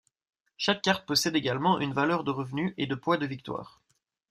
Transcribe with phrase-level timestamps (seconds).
[0.57, 3.79] Chaque carte possède également une valeur de revenus et de points de victoire.